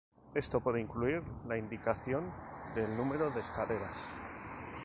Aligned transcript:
Esto 0.33 0.59
puede 0.61 0.81
incluir 0.81 1.21
la 1.47 1.59
indicación 1.59 2.23
del 2.73 2.97
número 2.97 3.29
de 3.29 3.41
escaleras. 3.41 4.09